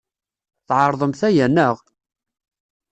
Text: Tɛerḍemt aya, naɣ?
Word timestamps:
Tɛerḍemt 0.67 1.21
aya, 1.29 1.47
naɣ? 1.49 1.75